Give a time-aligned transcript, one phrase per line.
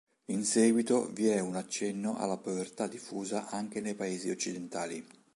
[0.31, 5.05] In seguito vi è un accenno alla povertà diffusa anche nei paesi occidentali.